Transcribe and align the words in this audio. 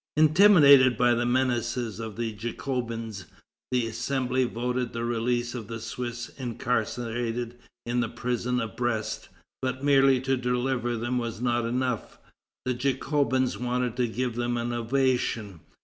Intimidated 0.17 0.97
by 0.97 1.13
the 1.13 1.27
menaces 1.27 1.99
of 1.99 2.15
the 2.15 2.31
Jacobins, 2.31 3.25
the 3.69 3.85
Assembly 3.85 4.45
voted 4.45 4.93
the 4.93 5.05
release 5.05 5.53
of 5.53 5.67
the 5.67 5.79
Swiss 5.79 6.29
incarcerated 6.39 7.59
in 7.85 7.99
the 7.99 8.09
prison 8.09 8.59
of 8.59 8.75
Brest. 8.75 9.29
But 9.61 9.83
merely 9.83 10.19
to 10.21 10.35
deliver 10.37 10.97
them 10.97 11.19
was 11.19 11.39
not 11.39 11.67
enough: 11.67 12.17
the 12.65 12.73
Jacobins 12.73 13.59
wanted 13.59 13.95
to 13.97 14.07
give 14.07 14.33
them 14.35 14.57
an 14.57 14.73
ovation. 14.73 15.59